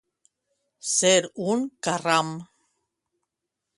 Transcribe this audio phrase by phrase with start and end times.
[0.93, 1.11] Ser
[1.55, 2.33] un carram.